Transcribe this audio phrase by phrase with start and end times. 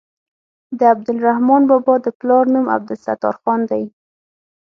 [0.77, 3.83] د عبدالرحمان بابا د پلار نوم عبدالستار خان دی.